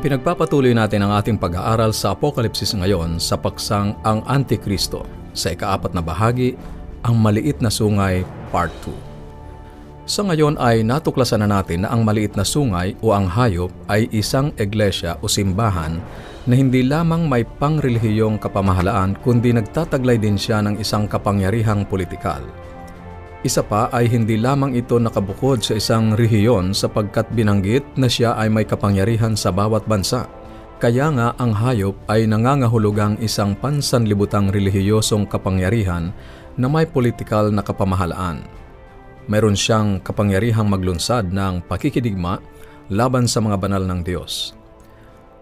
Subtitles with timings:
[0.00, 5.04] Ipinagpapatuloy natin ang ating pag-aaral sa Apokalipsis ngayon sa paksang Ang Antikristo
[5.36, 6.56] sa ikaapat na bahagi,
[7.04, 10.08] Ang Maliit na Sungay, Part 2.
[10.08, 14.08] Sa ngayon ay natuklasan na natin na ang maliit na sungay o ang hayop ay
[14.08, 16.00] isang iglesia o simbahan
[16.48, 22.40] na hindi lamang may pangrelihiyong kapamahalaan kundi nagtataglay din siya ng isang kapangyarihang politikal.
[23.40, 28.52] Isa pa ay hindi lamang ito nakabukod sa isang rehiyon sapagkat binanggit na siya ay
[28.52, 30.28] may kapangyarihan sa bawat bansa.
[30.76, 36.12] Kaya nga ang hayop ay nangangahulugang isang pansanlibutang relihiyosong kapangyarihan
[36.60, 38.44] na may politikal na kapamahalaan.
[39.24, 42.44] Meron siyang kapangyarihang maglunsad ng pakikidigma
[42.92, 44.52] laban sa mga banal ng Diyos.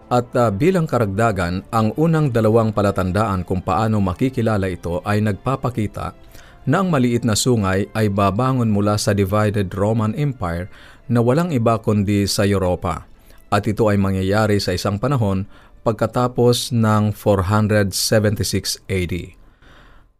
[0.07, 6.28] At uh, bilang karagdagan, ang unang dalawang palatandaan kung paano makikilala ito ay nagpapakita
[6.69, 10.69] na ang maliit na sungay ay babangon mula sa divided Roman Empire
[11.09, 13.09] na walang iba kundi sa Europa.
[13.49, 15.49] At ito ay mangyayari sa isang panahon
[15.81, 19.13] pagkatapos ng 476 AD.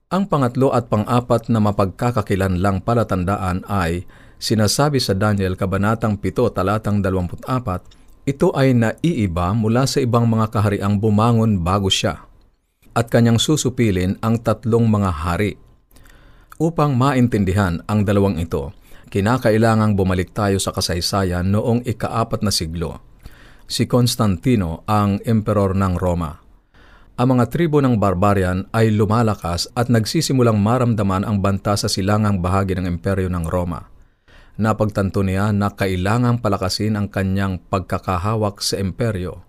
[0.09, 4.09] Ang pangatlo at pang-apat na mapagkakakilanlang palatandaan ay
[4.41, 10.97] sinasabi sa Daniel Kabanatang 7 talatang 24, ito ay naiiba mula sa ibang mga kahariang
[10.97, 12.25] bumangon bago siya
[12.97, 15.68] at kanyang susupilin ang tatlong mga hari.
[16.59, 18.75] Upang maintindihan ang dalawang ito,
[19.07, 22.99] kinakailangang bumalik tayo sa kasaysayan noong ikaapat na siglo.
[23.65, 26.49] Si Constantino ang emperor ng Roma
[27.19, 32.79] ang mga tribo ng barbarian ay lumalakas at nagsisimulang maramdaman ang banta sa silangang bahagi
[32.79, 33.91] ng imperyo ng Roma.
[34.55, 39.43] Napagtanto niya na kailangang palakasin ang kanyang pagkakahawak sa imperyo.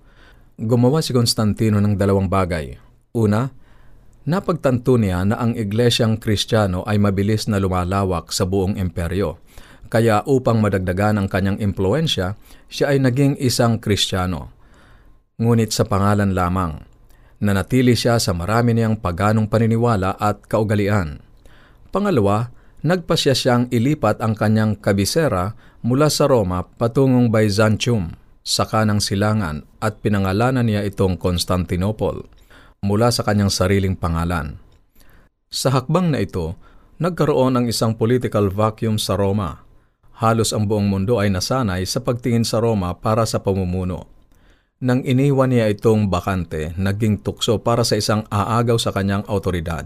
[0.58, 2.74] Gumawa si Constantino ng dalawang bagay.
[3.14, 3.54] Una,
[4.28, 9.40] napagtanto niya na ang iglesyang kristyano ay mabilis na lumalawak sa buong imperyo.
[9.90, 12.38] Kaya upang madagdagan ang kanyang impluensya,
[12.70, 14.54] siya ay naging isang kristyano.
[15.40, 16.78] Ngunit sa pangalan lamang–
[17.40, 21.24] nanatili siya sa marami niyang paganong paniniwala at kaugalian.
[21.90, 22.52] Pangalawa,
[22.84, 28.14] nagpasya siyang ilipat ang kanyang kabisera mula sa Roma patungong Byzantium
[28.44, 32.28] sa kanang silangan at pinangalanan niya itong Constantinople
[32.80, 34.56] mula sa kanyang sariling pangalan.
[35.52, 36.56] Sa hakbang na ito,
[36.96, 39.60] nagkaroon ng isang political vacuum sa Roma.
[40.20, 44.08] Halos ang buong mundo ay nasanay sa pagtingin sa Roma para sa pamumuno.
[44.80, 49.84] Nang iniwan niya itong bakante, naging tukso para sa isang aagaw sa kanyang autoridad.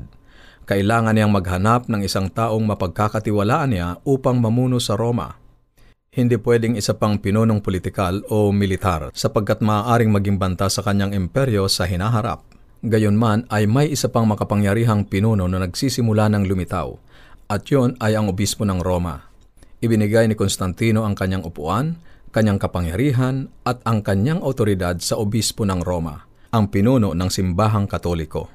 [0.64, 5.34] Kailangan niyang maghanap ng isang taong mapagkakatiwalaan niya upang mamuno sa Roma.
[6.14, 11.66] Hindi pwedeng isa pang pinunong politikal o militar sapagkat maaaring maging banta sa kanyang imperyo
[11.66, 12.53] sa hinaharap.
[12.84, 16.92] Gayunman ay may isa pang makapangyarihang pinuno na nagsisimula ng lumitaw
[17.48, 19.24] at yon ay ang obispo ng Roma.
[19.80, 21.96] Ibinigay ni Konstantino ang kanyang upuan
[22.34, 28.50] kanyang kapangyarihan at ang kanyang otoridad sa obispo ng Roma, ang pinuno ng simbahang katoliko.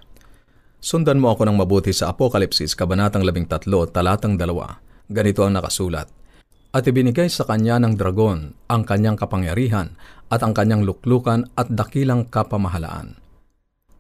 [0.83, 5.15] Sundan mo ako ng mabuti sa Apokalipsis, Kabanatang 13, Talatang 2.
[5.15, 6.11] Ganito ang nakasulat.
[6.75, 9.95] At ibinigay sa kanya ng dragon ang kanyang kapangyarihan
[10.27, 13.15] at ang kanyang luklukan at dakilang kapamahalaan.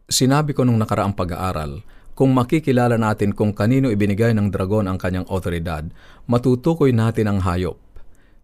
[0.09, 1.85] Sinabi ko nung nakaraang pag-aaral,
[2.17, 5.87] kung makikilala natin kung kanino ibinigay ng dragon ang kanyang otoridad,
[6.27, 7.79] matutukoy natin ang hayop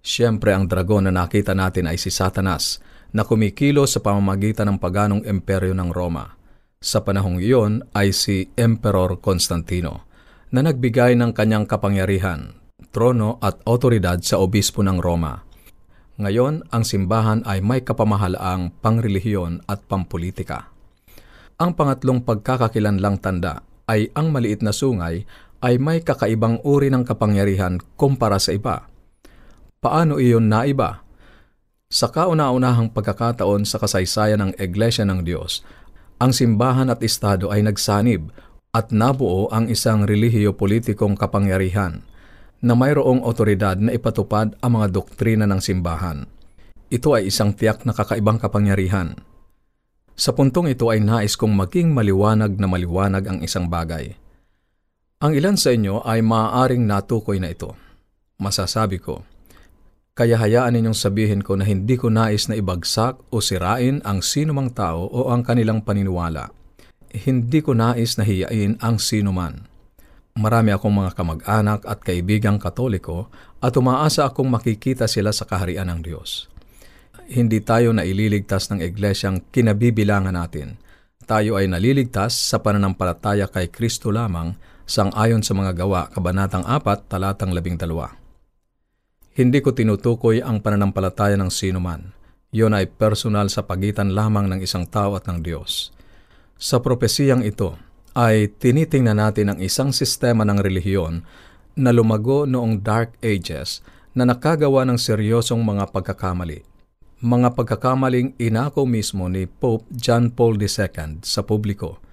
[0.06, 2.78] Siyempre ang dragon na nakita natin ay si Satanas
[3.10, 6.38] na kumikilo sa pamamagitan ng paganong emperyo ng Roma.
[6.78, 10.06] Sa panahong iyon ay si Emperor Constantino
[10.54, 12.54] na nagbigay ng kanyang kapangyarihan,
[12.94, 15.42] trono at otoridad sa obispo ng Roma.
[16.22, 20.75] Ngayon, ang simbahan ay may kapamahalaang pangrelihiyon at pampolitika.
[21.56, 25.24] Ang pangatlong pagkakakilanlang tanda ay ang maliit na sungay
[25.64, 28.92] ay may kakaibang uri ng kapangyarihan kumpara sa iba
[29.86, 31.06] Paano iyon naiba?
[31.94, 35.62] Sa kauna-unahang pagkakataon sa kasaysayan ng Iglesia ng Diyos,
[36.18, 38.34] ang simbahan at estado ay nagsanib
[38.74, 42.02] at nabuo ang isang relihiyo-politikong kapangyarihan
[42.66, 46.26] na mayroong otoridad na ipatupad ang mga doktrina ng simbahan.
[46.90, 49.22] Ito ay isang tiyak na kakaibang kapangyarihan.
[50.16, 54.16] Sa puntong ito ay nais kong maging maliwanag na maliwanag ang isang bagay.
[55.20, 57.76] Ang ilan sa inyo ay maaaring natukoy na ito.
[58.40, 59.28] Masasabi ko,
[60.16, 64.72] kaya hayaan ninyong sabihin ko na hindi ko nais na ibagsak o sirain ang sinumang
[64.72, 66.48] tao o ang kanilang paniniwala.
[67.12, 69.68] Hindi ko nais na hiyain ang sinuman.
[70.40, 73.28] Marami akong mga kamag-anak at kaibigang katoliko
[73.60, 76.48] at umaasa akong makikita sila sa kaharian ng Diyos.
[77.26, 80.78] Hindi tayo naililigtas ng iglesyang kinabibilangan natin.
[81.26, 84.54] Tayo ay naliligtas sa pananampalataya kay Kristo lamang
[84.86, 87.82] sang ayon sa mga gawa, Kabanatang 4, talatang 12.
[89.34, 92.14] Hindi ko tinutukoy ang pananampalataya ng sino man.
[92.54, 95.90] Yun ay personal sa pagitan lamang ng isang tao at ng Diyos.
[96.62, 97.74] Sa propesiyang ito
[98.14, 101.26] ay tinitingnan natin ang isang sistema ng relihiyon
[101.74, 103.82] na lumago noong Dark Ages
[104.14, 106.75] na nakagawa ng seryosong mga pagkakamali.
[107.24, 112.04] Mga pagkakamaling inako mismo ni Pope John Paul II sa publiko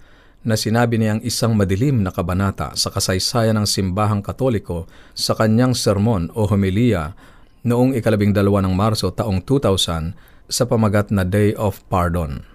[0.47, 6.31] na sinabi niyang isang madilim na kabanata sa kasaysayan ng simbahang katoliko sa kanyang sermon
[6.31, 7.19] o homilia
[7.67, 10.15] noong ikalabing dalawa ng Marso taong 2000
[10.47, 12.47] sa pamagat na Day of Pardon.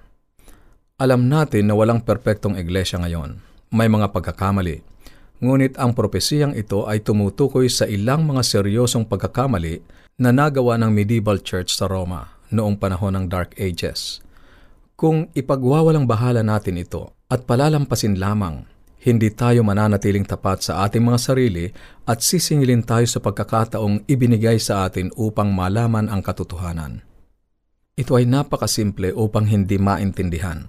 [0.97, 3.45] Alam natin na walang perpektong iglesia ngayon.
[3.77, 4.81] May mga pagkakamali.
[5.45, 9.85] Ngunit ang propesiyang ito ay tumutukoy sa ilang mga seryosong pagkakamali
[10.17, 14.25] na nagawa ng medieval church sa Roma noong panahon ng Dark Ages.
[14.99, 18.67] Kung ipagwawalang bahala natin ito at palalampasin lamang,
[18.99, 21.71] hindi tayo mananatiling tapat sa ating mga sarili
[22.03, 27.07] at sisingilin tayo sa pagkakataong ibinigay sa atin upang malaman ang katotohanan.
[27.95, 30.67] Ito ay napakasimple upang hindi maintindihan.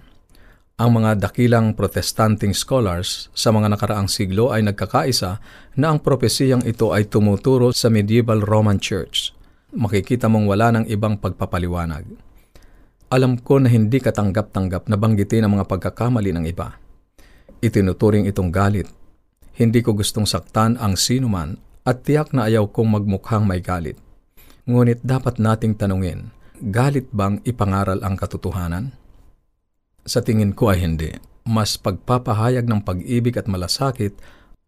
[0.80, 5.36] Ang mga dakilang protestanting scholars sa mga nakaraang siglo ay nagkakaisa
[5.76, 9.29] na ang propesiyang ito ay tumuturo sa medieval Roman Church.
[9.70, 12.02] Makikita mong wala ng ibang pagpapaliwanag.
[13.10, 16.74] Alam ko na hindi katanggap-tanggap na banggitin ang mga pagkakamali ng iba.
[17.62, 18.90] Itinuturing itong galit.
[19.54, 21.54] Hindi ko gustong saktan ang sinuman
[21.86, 23.98] at tiyak na ayaw kong magmukhang may galit.
[24.66, 28.94] Ngunit dapat nating tanungin, galit bang ipangaral ang katotohanan?
[30.02, 31.10] Sa tingin ko ay hindi.
[31.46, 34.18] Mas pagpapahayag ng pag-ibig at malasakit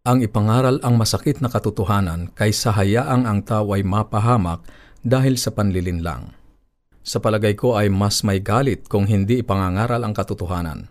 [0.03, 4.59] ang ipangaral ang masakit na katotohanan kaysa hayaang ang tao ay mapahamak
[5.03, 6.43] dahil sa panlilin lang
[7.03, 10.87] sa palagay ko ay mas may galit kung hindi ipangangaral ang katotohanan.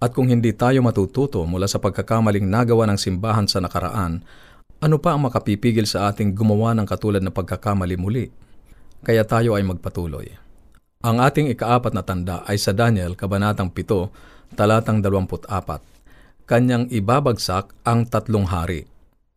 [0.00, 4.24] At kung hindi tayo matututo mula sa pagkakamaling nagawa ng simbahan sa nakaraan,
[4.80, 8.32] ano pa ang makapipigil sa ating gumawa ng katulad na pagkakamali muli?
[9.04, 10.32] Kaya tayo ay magpatuloy.
[11.04, 15.48] Ang ating ikaapat na tanda ay sa Daniel, Kabanatang 7, talatang 24.
[16.48, 18.88] Kanyang ibabagsak ang tatlong hari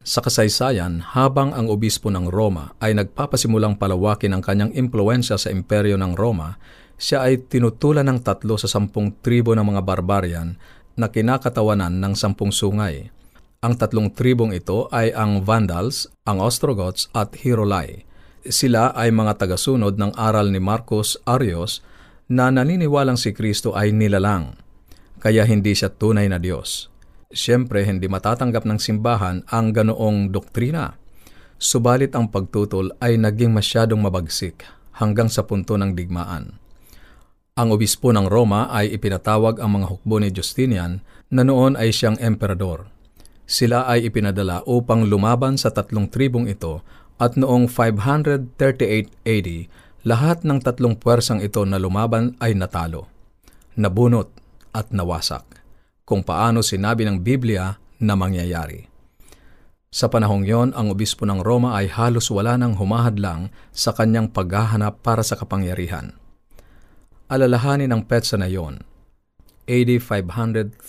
[0.09, 5.99] sa kasaysayan, habang ang obispo ng Roma ay nagpapasimulang palawakin ang kanyang impluensya sa imperyo
[5.99, 6.57] ng Roma,
[6.97, 10.57] siya ay tinutulan ng tatlo sa sampung tribo ng mga barbarian
[10.97, 13.11] na kinakatawanan ng sampung sungay.
[13.59, 18.07] Ang tatlong tribong ito ay ang Vandals, ang Ostrogoths at Hirolai.
[18.47, 21.83] Sila ay mga tagasunod ng aral ni Marcos Arios
[22.31, 24.55] na naniniwalang si Kristo ay nilalang,
[25.19, 26.87] kaya hindi siya tunay na Diyos.
[27.29, 30.97] Siyempre, hindi matatanggap ng simbahan ang ganoong doktrina.
[31.61, 34.65] Subalit ang pagtutol ay naging masyadong mabagsik
[34.97, 36.57] hanggang sa punto ng digmaan.
[37.53, 42.17] Ang obispo ng Roma ay ipinatawag ang mga hukbo ni Justinian na noon ay siyang
[42.17, 42.89] emperador.
[43.45, 46.81] Sila ay ipinadala upang lumaban sa tatlong tribong ito
[47.21, 48.57] at noong 538
[49.29, 49.49] AD,
[50.01, 53.05] lahat ng tatlong puwersang ito na lumaban ay natalo,
[53.77, 54.33] nabunot
[54.73, 55.58] at nawasak
[56.09, 58.89] kung paano sinabi ng Biblia na mangyayari.
[59.93, 65.05] Sa panahong yon, ang obispo ng Roma ay halos wala nang humahadlang sa kanyang paghahanap
[65.05, 66.17] para sa kapangyarihan.
[67.29, 68.81] Alalahanin ang petsa na yon,
[69.69, 70.81] AD 538,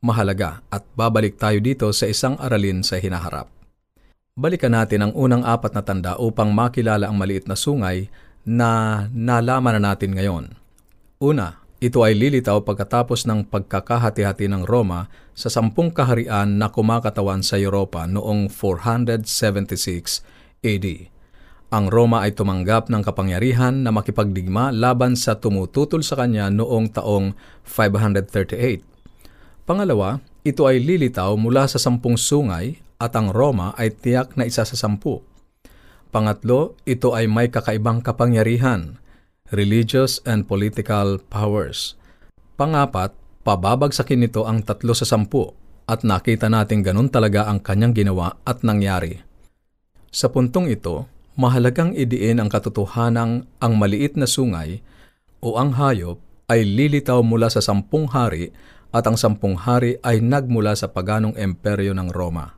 [0.00, 3.52] mahalaga at babalik tayo dito sa isang aralin sa hinaharap.
[4.38, 8.08] Balikan natin ang unang apat na tanda upang makilala ang maliit na sungay
[8.48, 10.56] na nalaman na natin ngayon.
[11.20, 15.06] Una, ito ay lilitaw pagkatapos ng pagkakahati-hati ng Roma
[15.38, 20.26] sa sampung kaharian na kumakatawan sa Europa noong 476
[20.66, 20.86] AD.
[21.70, 27.38] Ang Roma ay tumanggap ng kapangyarihan na makipagdigma laban sa tumututol sa kanya noong taong
[27.62, 28.82] 538.
[29.62, 34.66] Pangalawa, ito ay lilitaw mula sa sampung sungay at ang Roma ay tiyak na isa
[34.66, 35.22] sa sampu.
[36.10, 38.98] Pangatlo, ito ay may kakaibang kapangyarihan
[39.54, 41.96] religious and political powers.
[42.58, 43.14] Pangapat,
[43.46, 45.54] pababagsakin nito ang tatlo sa sampu
[45.88, 49.24] at nakita natin ganun talaga ang kanyang ginawa at nangyari.
[50.12, 54.84] Sa puntong ito, mahalagang idiin ang katotohanang ang maliit na sungay
[55.38, 56.18] o ang hayop
[56.50, 58.50] ay lilitaw mula sa sampung hari
[58.90, 62.57] at ang sampung hari ay nagmula sa paganong emperyo ng Roma.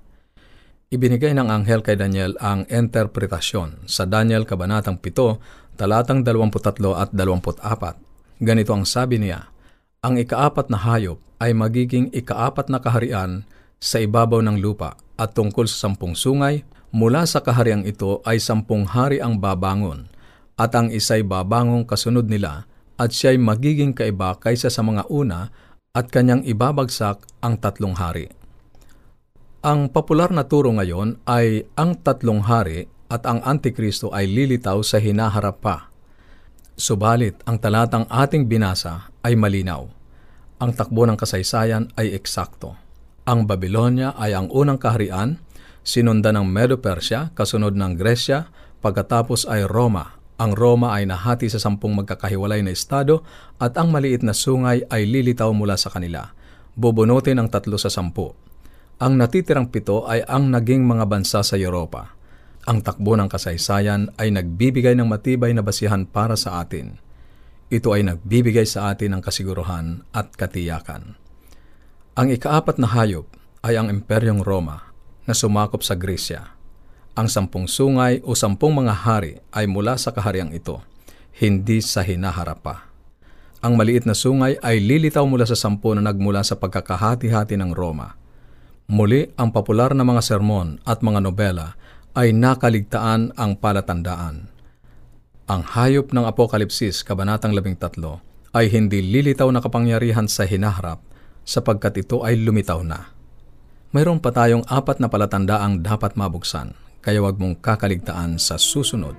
[0.91, 5.39] Ibinigay ng anghel kay Daniel ang interpretasyon sa Daniel Kabanatang 7
[5.79, 8.43] talatang 23 at 24.
[8.43, 9.55] Ganito ang sabi niya,
[10.03, 13.47] Ang ikaapat na hayop ay magiging ikaapat na kaharian
[13.79, 18.83] sa ibabaw ng lupa at tungkol sa sampung sungay, mula sa kahariang ito ay sampung
[18.83, 20.11] hari ang babangon
[20.59, 22.67] at ang isa'y babangong kasunod nila
[22.99, 25.55] at siya'y magiging kaiba kaysa sa mga una
[25.95, 28.40] at kanyang ibabagsak ang tatlong hari.
[29.61, 34.97] Ang popular na turo ngayon ay ang tatlong hari at ang Antikristo ay lilitaw sa
[34.97, 35.93] hinaharap pa.
[36.81, 39.85] Subalit, ang talatang ating binasa ay malinaw.
[40.64, 42.73] Ang takbo ng kasaysayan ay eksakto.
[43.29, 45.37] Ang Babylonia ay ang unang kaharian,
[45.85, 48.49] sinundan ng Medo-Persia, kasunod ng Gresya,
[48.81, 50.17] pagkatapos ay Roma.
[50.40, 53.29] Ang Roma ay nahati sa sampung magkakahiwalay na estado
[53.61, 56.33] at ang maliit na sungay ay lilitaw mula sa kanila.
[56.81, 58.33] Bubunutin ang tatlo sa sampu.
[59.00, 62.12] Ang natitirang pito ay ang naging mga bansa sa Europa.
[62.69, 67.00] Ang takbo ng kasaysayan ay nagbibigay ng matibay na basihan para sa atin.
[67.73, 71.16] Ito ay nagbibigay sa atin ng kasiguruhan at katiyakan.
[72.12, 73.25] Ang ikaapat na hayop
[73.64, 74.92] ay ang Imperyong Roma
[75.25, 76.52] na sumakop sa Gresya.
[77.16, 80.76] Ang sampung sungay o sampung mga hari ay mula sa kahariang ito,
[81.40, 82.85] hindi sa hinaharap pa.
[83.64, 88.20] Ang maliit na sungay ay lilitaw mula sa sampu na nagmula sa pagkakahati-hati ng Roma.
[88.91, 91.79] Muli, ang popular na mga sermon at mga nobela
[92.19, 94.51] ay nakaligtaan ang palatandaan.
[95.47, 98.03] Ang hayop ng Apokalipsis, Kabanatang 13,
[98.51, 100.99] ay hindi lilitaw na kapangyarihan sa hinaharap
[101.47, 103.15] sapagkat ito ay lumitaw na.
[103.95, 109.15] Mayroon pa tayong apat na palatandaang dapat mabuksan, kaya wag mong kakaligtaan sa susunod.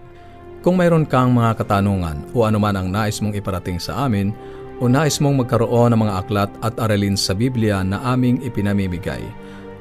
[0.68, 4.36] Kung mayroon kang mga katanungan o anuman ang nais mong iparating sa amin,
[4.84, 9.24] o nais mong magkaroon ng mga aklat at aralin sa Biblia na aming ipinamimigay,